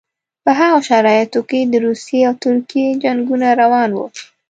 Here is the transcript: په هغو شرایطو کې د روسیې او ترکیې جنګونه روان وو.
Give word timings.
په 0.43 0.51
هغو 0.59 0.79
شرایطو 0.89 1.41
کې 1.49 1.59
د 1.71 1.75
روسیې 1.85 2.21
او 2.29 2.33
ترکیې 2.43 2.87
جنګونه 3.03 3.47
روان 3.61 3.89
وو. 3.93 4.07